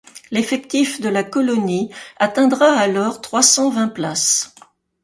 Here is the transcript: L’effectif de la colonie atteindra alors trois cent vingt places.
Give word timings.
L’effectif 0.31 0.99
de 0.99 1.09
la 1.09 1.23
colonie 1.23 1.91
atteindra 2.17 2.71
alors 2.75 3.21
trois 3.21 3.43
cent 3.43 3.69
vingt 3.69 3.89
places. 3.89 4.55